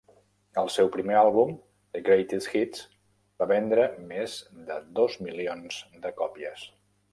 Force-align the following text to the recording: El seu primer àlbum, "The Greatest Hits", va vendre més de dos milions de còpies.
El 0.59 0.69
seu 0.75 0.87
primer 0.95 1.17
àlbum, 1.19 1.51
"The 1.97 2.01
Greatest 2.07 2.55
Hits", 2.61 2.81
va 3.43 3.49
vendre 3.53 3.85
més 4.15 4.39
de 4.73 4.81
dos 5.03 5.21
milions 5.29 5.81
de 6.07 6.17
còpies. 6.25 6.69